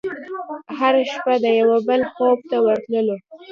هره 0.77 1.03
شپه 1.11 1.33
د 1.43 1.45
یوه 1.59 1.77
بل 1.87 2.01
خوب 2.13 2.39
ته 2.49 2.57
ورتللو 2.65 3.17